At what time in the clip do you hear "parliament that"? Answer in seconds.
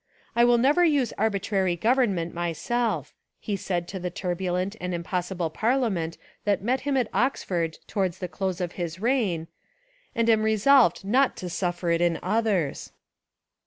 5.51-6.63